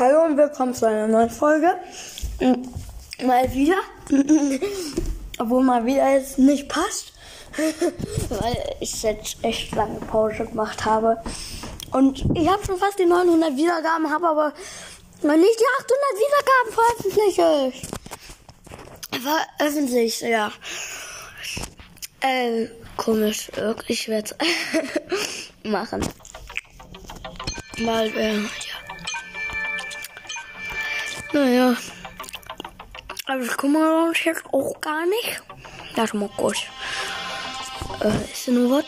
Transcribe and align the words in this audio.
Hallo 0.00 0.24
und 0.24 0.38
willkommen 0.38 0.72
zu 0.72 0.86
einer 0.88 1.06
neuen 1.06 1.28
Folge. 1.28 1.78
Mal 3.22 3.52
wieder. 3.52 3.76
Obwohl 5.38 5.62
mal 5.62 5.84
wieder 5.84 6.10
jetzt 6.14 6.38
nicht 6.38 6.70
passt. 6.70 7.12
Weil 8.30 8.76
ich 8.80 9.02
jetzt 9.02 9.44
echt 9.44 9.74
lange 9.74 10.00
Pause 10.00 10.46
gemacht 10.46 10.86
habe. 10.86 11.22
Und 11.92 12.24
ich 12.34 12.48
habe 12.48 12.64
schon 12.64 12.78
fast 12.78 12.98
die 12.98 13.04
900 13.04 13.54
Wiedergaben, 13.54 14.10
habe 14.10 14.26
aber 14.26 14.54
noch 15.22 15.36
nicht 15.36 15.60
die 15.60 15.66
800 15.84 16.16
Wiedergaben 16.24 16.72
veröffentlicht. 17.12 17.92
Veröffentlicht, 19.22 20.22
ja. 20.22 20.50
Äh, 22.20 22.68
komisch. 22.96 23.50
Ich 23.86 24.08
werde 24.08 24.34
machen. 25.62 26.00
Mal, 27.76 28.06
äh. 28.16 28.38
Naja. 31.32 31.76
Aber 33.26 33.46
kümmern 33.46 33.82
wir 33.82 34.08
uns 34.08 34.24
jetzt 34.24 34.44
auch 34.52 34.80
gar 34.80 35.06
nicht. 35.06 35.42
Warte 35.94 36.16
mal 36.16 36.28
kurz. 36.36 36.58
Äh, 38.00 38.32
ist 38.32 38.46
denn 38.46 38.54
nur 38.54 38.78
was? 38.78 38.84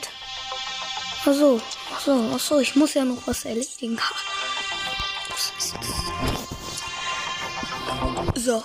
Achso, 1.24 1.60
achso, 1.94 2.34
achso, 2.34 2.58
ich 2.58 2.74
muss 2.74 2.94
ja 2.94 3.04
noch 3.04 3.24
was 3.26 3.44
erledigen. 3.44 3.96
Was 5.28 5.52
ist 5.58 5.74
das? 8.34 8.44
So. 8.44 8.64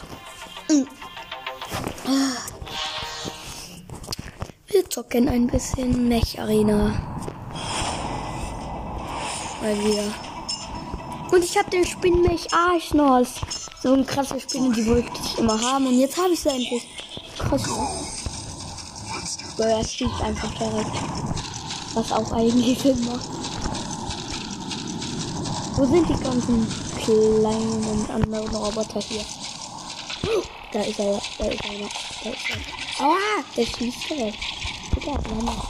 Wir 4.68 4.90
zocken 4.90 5.30
ein 5.30 5.46
bisschen 5.46 6.07
Mech 6.07 6.40
Arena. 6.40 6.96
Mal 9.62 9.77
wieder. 9.84 10.27
Und 11.31 11.44
ich 11.44 11.58
habe 11.58 11.70
den 11.70 11.86
Spinnmech 11.86 12.48
Arschnos. 12.54 13.27
So 13.84 13.94
eine 13.94 14.05
krasse 14.05 14.40
Spinne, 14.40 14.73
die 14.73 14.85
wollte 14.85 15.12
ich 15.24 15.38
immer 15.38 15.60
haben. 15.60 15.88
Und 15.88 15.99
jetzt 15.99 16.18
habe 16.18 16.34
ich 16.34 16.40
sie 16.40 16.49
endlich. 16.49 16.88
Krass. 17.38 17.63
So, 19.57 19.63
er 19.63 19.84
fliegt 19.84 20.21
einfach 20.21 20.51
direkt. 20.55 20.91
Was 21.93 22.12
auch 22.12 22.32
eigentlich 22.32 22.79
Sinn 22.79 23.05
macht. 23.05 23.27
Wo 25.76 25.85
sind 25.85 26.10
die 26.10 26.24
ganzen 26.24 26.68
kleinen 27.04 27.85
und 27.85 28.10
anderen 28.10 28.55
Roboter 28.55 28.99
hier? 28.99 29.23
Da 30.71 30.82
ist 30.82 30.99
er, 30.99 31.21
da 31.38 31.46
ist 31.46 31.63
einer, 31.63 31.90
da 32.23 32.29
ist 32.29 32.51
einer. 32.51 33.07
Aua, 33.07 33.18
der 33.55 33.66
schießt 33.66 34.10
direkt. 34.10 34.40
Digga, 34.96 35.12
Mann. 35.29 35.62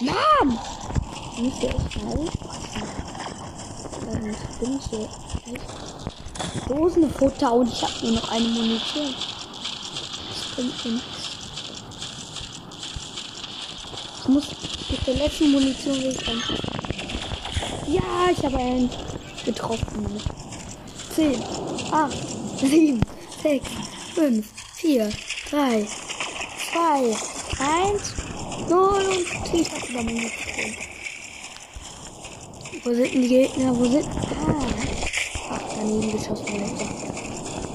Mann! 0.00 0.58
Nicht 1.38 1.62
der 1.62 1.74
schnell. 1.90 2.28
Ähm, 4.10 4.34
ich 4.34 4.58
bin 4.58 4.80
so. 4.90 5.08
Dosenfutter 6.68 7.52
und 7.52 7.72
ich 7.72 7.82
habe 7.82 7.92
nur 8.02 8.12
noch 8.12 8.30
eine 8.30 8.48
Munition. 8.48 9.14
Das 10.28 10.54
bringt 10.54 10.84
mir 10.84 10.92
nichts. 10.92 11.08
Ich 14.22 14.28
muss 14.28 14.44
mit 14.90 15.06
der 15.06 15.14
letzten 15.14 15.52
Munition 15.52 15.96
ich 15.96 16.16
dann. 16.18 16.42
Ja, 17.86 18.30
ich 18.30 18.44
habe 18.44 18.56
einen 18.56 18.90
getroffen. 19.44 20.20
10, 21.14 21.42
8, 21.90 22.16
7, 22.60 23.00
6, 23.42 23.68
5, 24.14 24.46
4, 24.74 25.12
3, 25.50 25.86
2, 26.72 27.16
1, 27.58 28.68
0 28.68 28.78
und 28.78 29.54
ich 29.54 29.70
habe 29.70 29.88
wieder 29.88 30.02
Munition. 30.02 30.47
Wo 32.88 32.94
sind 32.94 33.12
die 33.12 33.28
Gegner? 33.28 33.76
Wo 33.76 33.84
sind. 33.84 34.06
Ah. 34.06 34.64
Ach, 35.50 35.60
daneben 35.76 36.10
geschossen. 36.10 36.46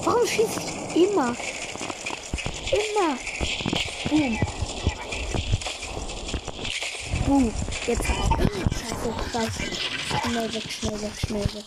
Warum 0.02 0.26
schießt 0.26 0.58
ich 0.92 1.04
immer? 1.04 1.36
Immer. 2.72 3.16
Boom. 4.10 4.38
Boom. 7.26 7.54
Jetzt 7.86 8.08
hat 8.08 8.40
er. 8.40 8.46
Scheiße, 8.74 9.14
scheiße. 9.32 9.62
Schnell 10.26 10.52
weg, 10.52 10.62
schnell 10.68 11.00
weg, 11.00 11.12
schnell 11.24 11.44
weg. 11.44 11.64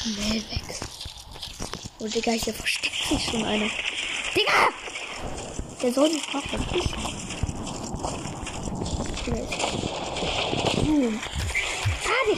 Schnell 0.00 0.36
weg. 0.36 0.68
Oh, 1.98 2.06
Digga, 2.06 2.32
hier 2.32 2.54
versteckt 2.54 3.08
sich 3.10 3.24
schon 3.24 3.44
einer. 3.44 3.68
Digga! 4.34 4.70
Der 5.82 5.92
soll 5.92 6.10
sich 6.10 6.32
mal 6.32 6.40
verpissen. 6.40 6.96
Boom. 10.86 11.20
Ah, 12.10 12.24
der 12.26 12.36
schießt. 12.36 12.37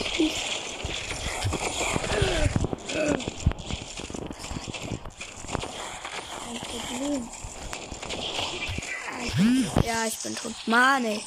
Ja, 9.83 10.05
ich 10.07 10.17
bin 10.19 10.35
tot. 10.35 10.53
Mann, 10.67 11.05
ey. 11.05 11.21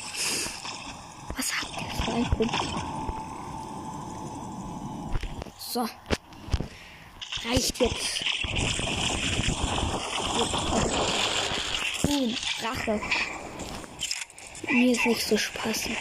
Was 1.36 1.52
hat 1.52 1.68
der 1.74 2.04
für 2.04 2.12
ein 2.12 2.24
Problem? 2.24 2.50
So. 5.58 5.88
Reicht 7.48 7.80
jetzt. 7.80 8.24
Boom. 12.02 12.36
Rache. 12.62 13.00
Mir 14.70 14.92
ist 14.92 15.06
nicht 15.06 15.26
so 15.26 15.36
spaßig. 15.36 15.96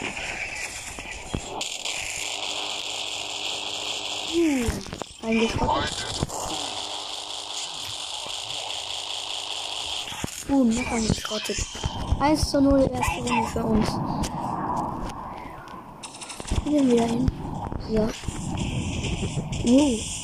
Hm. 4.34 4.66
Eingeschrottet. 5.24 6.06
Boom, 10.48 10.70
noch 10.70 10.92
eingeschrottet. 10.92 11.58
1 12.20 12.52
zu 12.52 12.62
0, 12.62 12.92
erste 12.92 13.20
Runde 13.20 13.48
für 13.54 13.64
uns. 13.64 13.88
Wir 16.66 16.88
wieder 16.88 17.06
hin. 17.06 17.32
So. 17.90 18.10
Uh. 19.66 20.23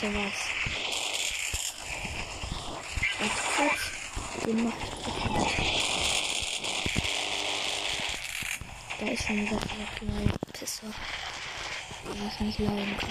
Warte, 0.00 0.14
was? 0.14 0.32
Warte 3.18 3.42
kurz. 3.56 4.46
Den. 4.46 4.72
Da 9.00 9.06
ist 9.06 9.26
schon 9.26 9.36
wieder 9.40 9.58
eine 10.00 10.32
Pisse. 10.52 10.82
Den 12.04 12.28
ich 12.28 12.40
nicht 12.40 12.58
leiden 12.60 12.96
kann. 12.96 13.10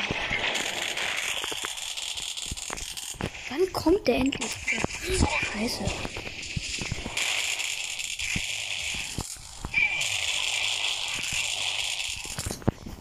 Wann 3.49 3.73
kommt 3.73 4.07
der 4.07 4.15
endlich? 4.15 4.51
Scheiße. 5.53 5.83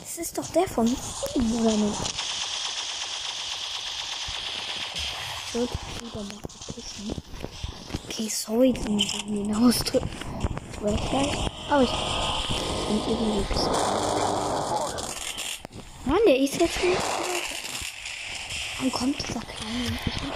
Das 0.00 0.18
ist 0.18 0.36
doch 0.36 0.48
der 0.48 0.66
von 0.66 0.86
oder 0.88 1.76
nicht? 1.76 2.25
Ich 5.56 5.62
würde 5.62 5.72
lieber 6.02 6.22
mal 6.22 6.42
verpissen. 6.50 7.14
Okay, 8.04 8.28
sorry, 8.28 8.74
dass 8.74 8.84
ich 8.84 9.14
irgendwie 9.14 9.54
ausdrücken. 9.54 10.10
Ich 10.70 10.82
werde 10.82 11.02
gleich. 11.08 11.50
Aber 11.70 11.82
ich 11.82 11.90
bin 12.86 13.00
irgendwie 13.08 13.54
gesagt. 13.54 13.76
Mann, 16.04 16.18
der 16.26 16.36
ist 16.36 16.60
jetzt 16.60 16.84
nicht. 16.84 17.00
Wann 18.80 18.92
kommt 18.92 19.16
dieser 19.26 19.40
kleine 19.40 19.86
endlich 19.86 20.14
wieder? 20.14 20.34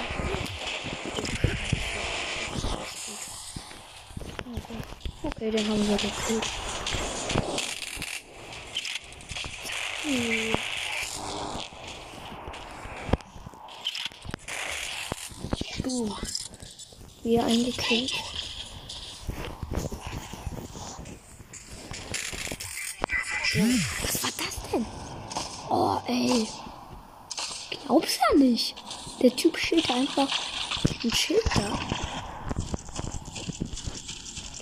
Okay, 5.23 5.51
den 5.51 5.69
haben 5.69 5.87
wir 5.87 5.97
gekillt. 5.99 6.47
Hm. 10.03 10.55
Du. 15.91 16.09
Wieder 17.25 17.47
eingekillt. 17.47 18.13
Was 24.03 24.23
war 24.23 24.31
das 24.39 24.71
denn? 24.73 24.87
Oh, 25.69 25.99
ey. 26.07 26.47
Glaub's 27.71 28.19
ja 28.19 28.39
nicht. 28.39 28.77
Der 29.21 29.35
Typ 29.35 29.59
steht 29.59 29.91
einfach 29.91 30.29
ein 31.03 31.13
Schild 31.13 31.43
da. 31.57 31.77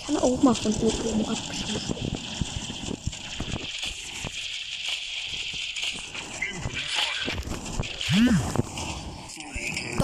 Kann 0.03 0.17
auch 0.17 0.41
mal 0.41 0.55
von 0.55 0.73
oben 0.73 1.25
abschießen. 1.27 2.18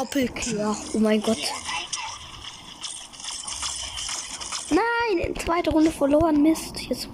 Doppelkiller. 0.06 0.78
Oh 0.94 1.00
mein 1.00 1.20
Gott. 1.20 1.40
Nein, 4.70 5.18
in 5.26 5.36
zweite 5.36 5.72
Runde 5.72 5.92
verloren. 5.92 6.44
Mist. 6.44 6.80
Jetzt, 6.82 7.10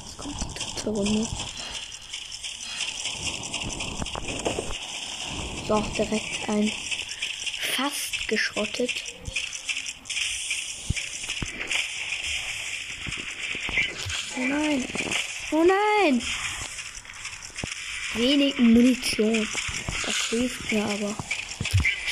jetzt 0.00 0.18
kommt 0.18 0.36
die 0.40 0.54
dritte 0.54 0.90
Runde. 0.90 1.28
So, 5.68 5.80
direkt 5.96 6.48
ein 6.48 6.72
fast 7.76 8.28
geschrottet. 8.28 8.90
Oh 14.38 14.40
nein. 14.40 14.84
Oh 15.50 15.64
nein. 15.64 16.22
Wenig 18.14 18.58
Munition. 18.58 19.46
Das 20.06 20.16
hilft 20.30 20.72
mir 20.72 20.84
aber. 20.84 21.14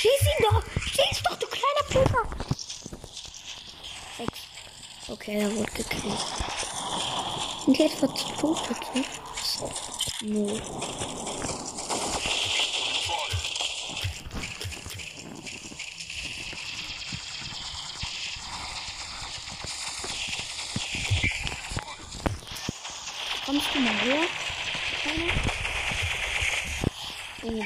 Schieß 0.04 0.20
ihn 0.20 0.44
doch! 0.44 0.62
Schieß 0.82 1.22
doch, 1.22 1.38
du 1.38 1.46
kleiner! 1.46 2.28
Sechs. 4.18 4.40
Okay, 5.08 5.38
der 5.38 5.56
wurde 5.56 5.72
gekillt. 5.72 6.04
Und 7.66 7.78
jetzt 7.78 8.02
wird 8.02 8.14
es 8.14 8.24
tot, 8.38 8.58
bitte. 8.68 9.06
Null. 10.26 10.62
Kommst 23.46 23.74
du 23.74 23.80
mal 23.80 23.94
her? 23.94 24.26
Oh. 27.44 27.64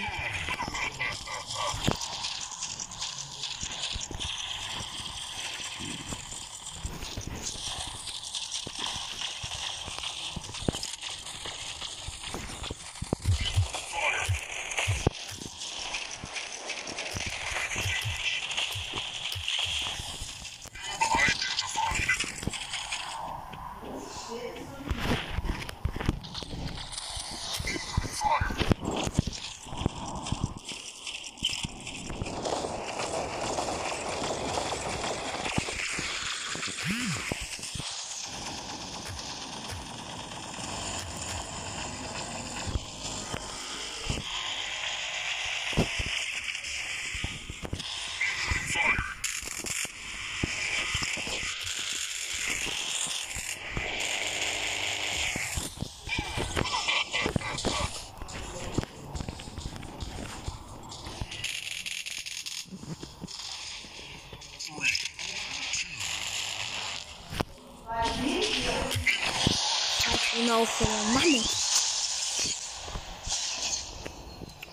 Genau 70.49 70.65
für 70.65 70.85
Mann. 71.13 71.45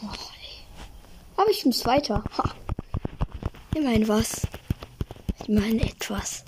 Oh, 0.03 1.41
Aber 1.41 1.49
ich 1.49 1.63
bin 1.63 1.73
Zweiter. 1.73 2.23
Ha. 2.37 2.55
Immerhin 3.75 4.07
was. 4.07 4.47
Immerhin 5.49 5.81
etwas. 5.81 6.45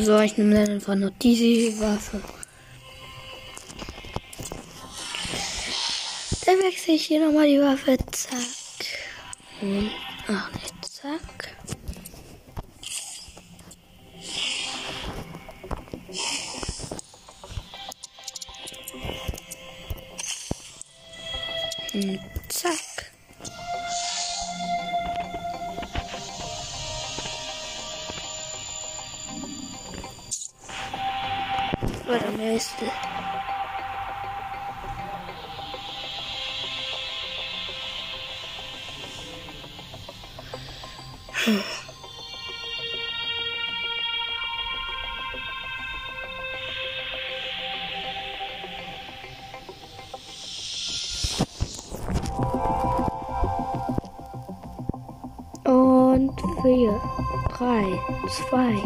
So, 0.00 0.18
ich 0.20 0.36
nehme 0.36 0.54
dann 0.54 0.74
einfach 0.74 0.96
nur 0.96 1.12
diese 1.22 1.80
Waffe. 1.80 2.20
Dann 6.44 6.58
wechsle 6.58 6.94
ich 6.94 7.06
hier 7.06 7.24
nochmal 7.24 7.46
die 7.46 7.60
Waffe. 7.60 7.96
Zack. 8.10 8.40
Und, 9.60 9.90
ach 10.26 10.50
ne, 10.52 10.60
zack. 10.82 11.56
Und 21.94 22.43
4, 56.64 56.98
3, 57.58 58.00
2, 58.48 58.82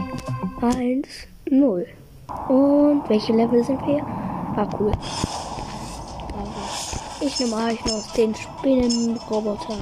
1, 0.63 1.07
0. 1.49 1.87
Und 2.49 3.09
welche 3.09 3.33
Level 3.33 3.63
sind 3.63 3.81
wir? 3.87 4.03
War 4.57 4.69
cool. 4.81 4.91
Also, 6.37 7.25
ich 7.25 7.39
nehme 7.39 7.55
euch 7.55 7.85
noch 7.85 8.13
den 8.15 8.35
Spinnenroboter. 8.35 9.79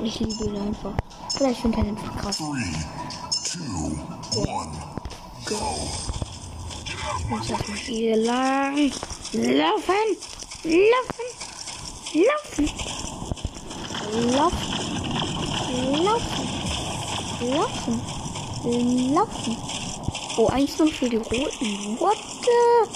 Ich 0.00 0.20
liebe 0.20 0.44
ihn 0.44 0.60
einfach. 0.60 0.92
Vielleicht 1.36 1.60
finde 1.60 1.78
ich 1.78 1.84
ihn 1.86 1.90
einfach 1.90 2.16
krass. 2.18 2.38
3, 2.38 2.44
2, 3.42 3.62
1, 4.40 4.78
go. 5.44 5.56
Ich 7.72 7.80
hier 7.80 8.16
lang. 8.16 8.76
Laufen! 9.32 10.16
Laufen! 10.62 11.28
Laufen! 12.14 12.68
Laufen! 14.30 14.68
Laufen! 16.04 16.57
Laufen! 17.40 18.02
Laufen! 19.14 19.56
Oh, 20.36 20.46
eins 20.48 20.76
noch 20.78 20.88
für 20.88 21.08
die 21.08 21.16
roten. 21.16 22.00
What 22.00 22.18
the? 22.42 22.88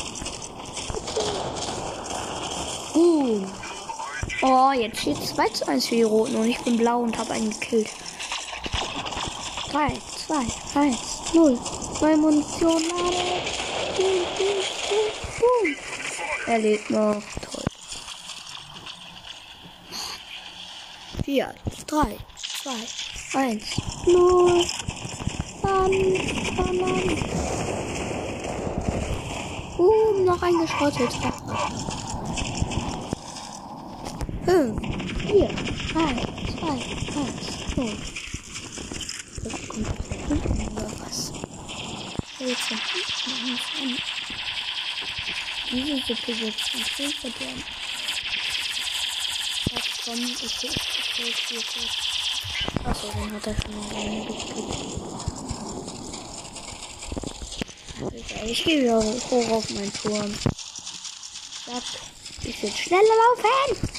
Uh. 2.99 3.47
Oh, 4.43 4.73
jetzt 4.73 5.01
steht 5.01 5.17
2 5.17 5.49
zu 5.51 5.69
1 5.69 5.87
für 5.87 5.95
die 5.95 6.03
roten 6.03 6.37
und 6.37 6.49
ich 6.49 6.59
bin 6.59 6.77
blau 6.77 7.01
und 7.01 7.17
habe 7.17 7.33
einen 7.35 7.51
gekillt. 7.51 7.89
3, 9.71 9.93
2, 10.27 10.35
1, 10.81 10.99
0. 11.35 11.59
Neue 12.01 12.17
Munition, 12.17 12.83
lade. 12.83 13.17
Boom, 13.97 14.25
boom, 14.37 14.57
boom, 14.89 15.07
boom. 15.39 15.77
Er 16.47 16.59
lebt 16.59 16.91
noch. 16.91 17.23
Toll. 17.43 17.65
4, 21.25 21.55
3, 21.87 22.19
2, 22.63 22.71
1, 23.35 23.59
0. 24.07 24.67
Bam, 25.63 25.91
bam, 26.55 26.79
bam. 26.79 27.09
Boom, 29.79 30.25
noch 30.27 30.43
ein 30.43 30.59
geschrottet. 30.61 31.13
5, 34.45 34.81
4, 35.29 35.49
3, 35.49 36.15
drei, 36.61 36.73
eins, 36.73 37.77
null. 37.77 37.97
Das 39.45 39.69
kommt 39.69 39.89
aus 39.89 39.97
da 40.11 40.15
hinten 40.29 40.69
oder 40.77 40.93
was? 41.01 41.33
Jetzt 42.39 42.61
von 42.61 42.79
hinten 42.79 43.57
an. 43.81 43.99
Diese 45.71 45.97
Suppe 46.07 46.39
wird 46.39 46.59
zum 46.59 46.81
Film 46.83 47.13
verderben. 47.13 47.65
Ach 49.75 49.87
komm, 50.05 50.19
ich 50.19 50.43
ich 50.43 50.65
ich 50.65 51.51
ich 51.51 51.77
ich 51.77 52.12
Achso, 52.85 53.07
dann 53.15 53.33
hat 53.33 53.47
er 53.47 53.55
schon 53.55 53.77
mal 53.77 53.97
eine 53.97 54.27
gekriegt. 54.27 54.53
Egal, 58.13 58.51
ich 58.51 58.65
gehe 58.65 58.83
wieder 58.83 58.99
hoch 58.99 59.51
auf 59.51 59.71
meinen 59.71 59.93
Turm. 59.93 60.35
Zack. 61.65 61.83
Ich 62.45 62.63
will 62.63 62.73
schneller 62.73 63.03
laufen. 63.03 63.92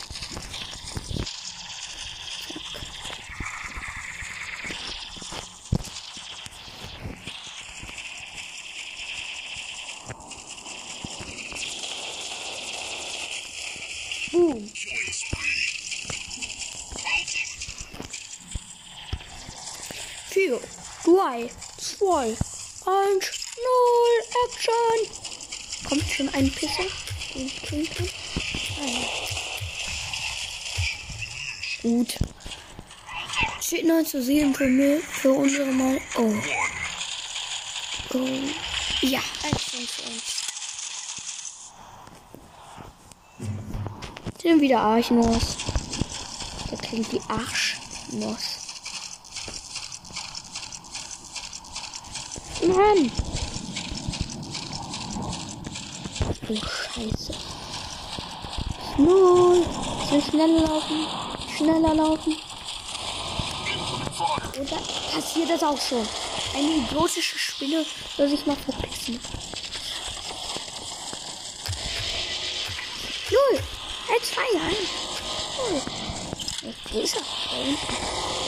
3, 21.24 21.50
2, 21.78 22.22
1, 22.26 22.38
0, 22.86 22.98
Action! 24.46 25.00
Kommt 25.88 26.10
schon 26.12 26.28
ein 26.34 26.52
Pisser. 26.52 26.84
Gut. 31.82 32.18
Steht 33.62 33.86
9 33.86 34.06
zu 34.06 34.22
7 34.22 34.54
für 34.54 34.68
mich, 34.68 35.02
für 35.06 35.32
unsere 35.32 35.72
Mal. 35.72 36.02
Oh. 36.18 36.34
Oh. 38.16 38.28
Ja, 39.02 39.22
Action 39.44 39.88
für 39.88 40.10
uns. 40.10 40.44
Sind 44.42 44.60
wieder 44.60 44.82
Archnos. 44.82 45.56
Da 46.70 46.76
klingt 46.76 47.10
die 47.14 47.22
Arschnos. 47.30 48.63
Arschnuss. 52.64 52.76
Mann! 52.76 53.12
Du 56.48 56.56
Scheiße. 56.56 57.34
Null. 58.98 59.66
Ich 60.06 60.12
will 60.12 60.22
schneller 60.22 60.62
laufen. 60.62 61.08
Schneller 61.58 61.96
laufen. 61.96 62.38
Oder 64.60 64.78
passiert 65.14 65.50
das 65.50 65.64
auch 65.64 65.80
schon? 65.80 66.08
Eine 66.56 66.76
idiotische 66.76 67.38
Spinne 67.38 67.86
soll 68.16 68.30
sich 68.30 68.46
mal 68.46 68.56
verpissen. 68.56 69.20
Null. 73.32 73.60
Ein, 74.10 74.24
zwei, 74.24 74.60
ein. 74.60 74.76
Null. 75.58 75.82
Wo 76.92 77.00
ist 77.00 77.16
er? 77.16 78.43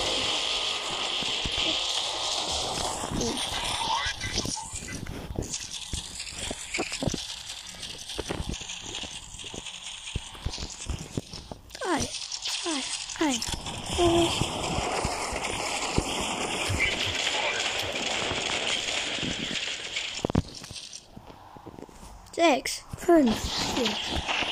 Sechs, 22.65 22.83
fünf, 22.97 23.35
vier, 23.75 23.89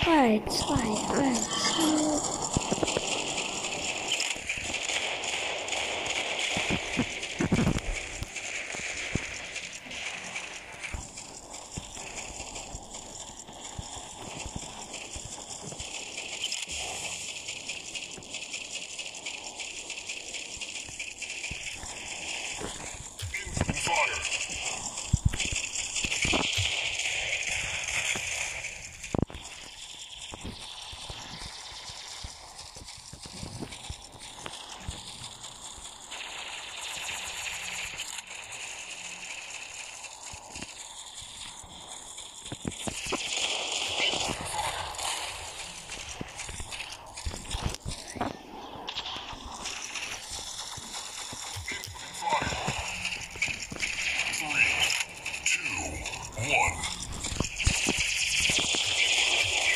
drei, 0.04 0.42
zwei, 0.48 1.20
eins. 1.20 2.73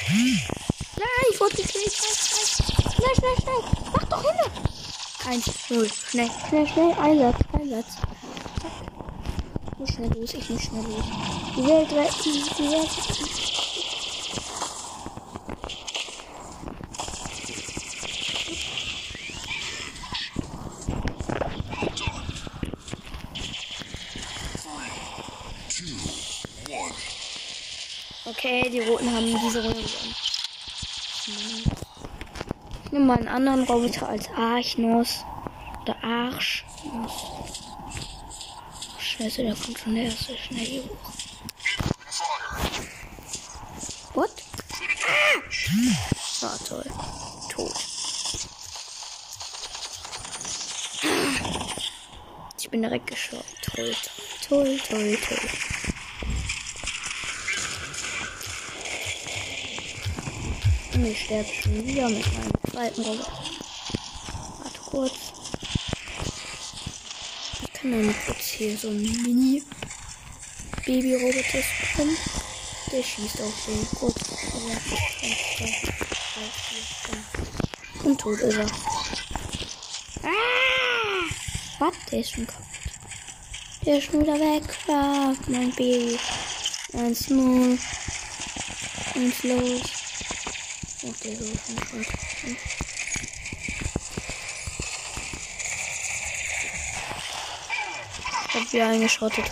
Nein, 0.10 1.28
ich 1.32 1.40
wurde 1.40 1.56
gekillt. 1.56 1.92
Schnell, 1.92 2.16
schnell, 2.16 2.92
schnell, 2.94 3.16
schnell, 3.16 3.36
schnell. 3.42 3.62
Mach 3.94 4.04
doch 4.06 4.22
hin. 4.22 4.52
Eins, 5.28 5.46
null. 5.70 5.90
Schnell, 5.90 6.30
schnell, 6.48 6.68
schnell. 6.68 6.94
Einsatz, 6.94 7.40
Einsatz. 7.52 7.96
Zack. 8.62 8.72
Ich 9.74 9.80
muss 9.80 9.90
schnell 9.90 10.14
los, 10.14 10.34
ich 10.34 10.50
muss 10.50 10.62
schnell 10.62 10.84
los. 10.84 11.06
Die 11.58 11.68
Welt 11.68 11.92
retten, 11.92 12.24
die 12.24 12.72
Welt 12.72 12.90
retten. 12.98 13.37
Okay, 28.48 28.70
die 28.70 28.80
Roten 28.80 29.14
haben 29.14 29.26
diese 29.26 29.62
Runde 29.62 29.82
gewonnen. 29.82 30.16
Ich 32.86 32.92
nehme 32.94 33.06
mal 33.06 33.18
einen 33.18 33.28
anderen 33.28 33.64
Roboter 33.66 34.08
als 34.08 34.30
Archnos. 34.30 35.26
Oder 35.82 36.02
Arschnos. 36.02 37.12
Scheiße, 39.00 39.44
da 39.44 39.54
kommt 39.54 39.80
schon 39.80 39.96
der 39.96 40.06
erste 40.06 40.38
schnell 40.38 40.66
hier 40.66 40.84
hoch. 40.84 41.12
What? 44.14 44.32
Ah, 46.42 46.58
toll. 46.66 46.86
Tot. 47.52 47.74
Ich 52.58 52.70
bin 52.70 52.82
direkt 52.82 53.08
gestorben. 53.08 53.44
Toll, 53.62 53.94
toll, 54.48 54.80
toll, 54.88 55.18
toll, 55.18 55.38
toll. 55.38 55.77
Und 60.98 61.06
ich 61.06 61.26
sterbe 61.26 61.48
schon 61.48 61.86
wieder 61.86 62.10
mit 62.10 62.26
meinem 62.34 62.52
zweiten 62.72 63.02
Roboter. 63.02 63.32
Warte 64.64 64.80
kurz. 64.84 65.14
Ich 67.62 67.74
kann 67.74 67.92
dann 67.92 68.16
kurz 68.26 68.44
hier 68.48 68.76
so 68.76 68.88
ein 68.88 69.04
Mini 69.04 69.64
Baby-Roboter 70.88 71.62
spawnen. 71.62 72.18
Der 72.92 73.04
schießt 73.04 73.42
auf 73.42 73.54
den 73.68 73.88
kurz. 74.00 74.24
Und 78.04 78.20
tot 78.20 78.40
ist 78.40 78.58
er. 78.58 78.66
Ah! 80.24 80.30
Was? 81.78 81.94
Der 82.12 82.20
ist 82.22 82.32
schon 82.32 82.48
kaputt. 82.48 82.66
Der 83.86 84.00
ist 84.00 84.06
schon 84.06 84.22
wieder 84.24 84.34
weg. 84.34 84.64
Ah, 84.88 85.36
mein 85.46 85.72
Baby. 85.76 86.18
Eins, 86.94 87.30
null. 87.30 87.78
Eins, 89.14 89.44
los. 89.44 89.97
Oh, 91.04 91.14
der 91.24 91.32
schon 91.32 91.76
tot. 91.76 92.08
Ich 98.48 98.56
hab 98.56 98.74
wieder 98.74 98.88
eingeschrottet. 98.88 99.46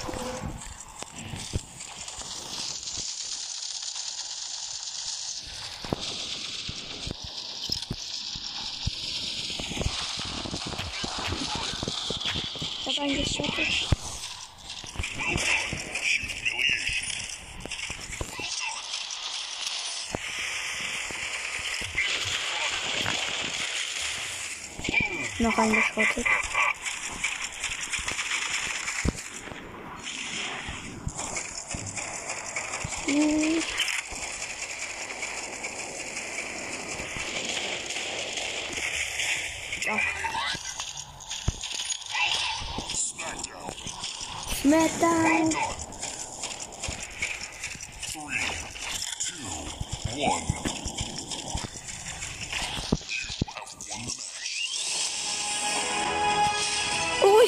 Noch 25.37 25.57
eingeschrottet. 25.57 26.25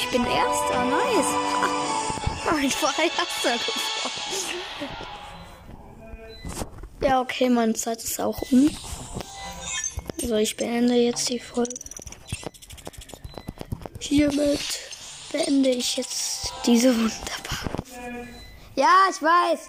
Ich 0.08 0.16
bin 0.16 0.24
Erster. 0.24 0.84
Nice. 0.84 1.32
Ha, 2.46 2.58
Ich 2.62 2.82
war 2.82 2.94
Erster 2.98 3.52
geworden. 3.52 4.96
Ja, 7.02 7.20
okay, 7.20 7.48
meine 7.48 7.74
Zeit 7.74 8.02
ist 8.02 8.20
auch 8.20 8.40
um. 8.50 8.70
Also 10.22 10.34
ich 10.36 10.56
beende 10.56 10.94
jetzt 10.94 11.28
die 11.28 11.38
Folge. 11.38 11.74
Hiermit 14.00 14.60
beende 15.32 15.70
ich 15.70 15.96
jetzt 15.96 16.52
diese 16.66 16.94
wunderbar. 16.94 17.70
Ja, 18.74 18.88
ich 19.10 19.22
weiß. 19.22 19.60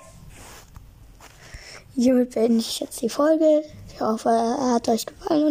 Hiermit 1.96 2.34
beende 2.34 2.60
ich 2.60 2.80
jetzt 2.80 3.02
die 3.02 3.10
Folge. 3.10 3.64
Ich 3.94 4.02
hoffe, 4.02 4.30
er 4.30 4.74
hat 4.76 4.88
euch 4.88 5.06
gefallen 5.06 5.44
und 5.44 5.48